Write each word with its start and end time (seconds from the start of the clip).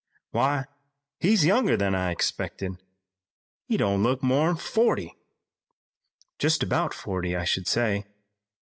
"Why, 0.31 0.65
he's 1.19 1.45
younger 1.45 1.77
than 1.77 1.93
I 1.93 2.09
expected. 2.09 2.81
He 3.67 3.77
don't 3.77 4.01
look 4.01 4.23
more'n 4.23 4.55
forty." 4.55 5.13
"Just 6.39 6.63
about 6.63 6.91
forty, 6.95 7.35
I 7.35 7.43
should 7.45 7.67
say. 7.67 8.05